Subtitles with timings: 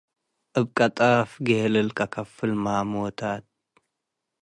[0.59, 3.43] እብ ቀጠፍ ጌልል- ከከፍል ማሞታት